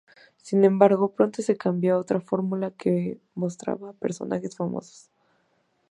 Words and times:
Sin 0.41 0.63
embargo, 0.65 1.13
pronto 1.13 1.43
se 1.43 1.57
cambió 1.57 1.93
a 1.93 1.99
otra 1.99 2.19
fórmula, 2.21 2.71
que 2.71 3.21
mostraba 3.35 3.91
a 3.91 3.93
personajes 3.93 4.55
famosos. 4.57 5.11